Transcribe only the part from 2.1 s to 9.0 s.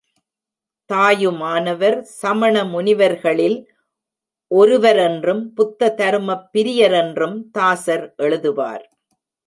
சமண முனிவர்களில் ஒருவரென்றும் புத்த தருமப் பிரியரென்றும் தாசர் எழுதுவார்.